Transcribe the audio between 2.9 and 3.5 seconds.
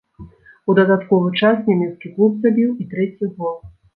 трэці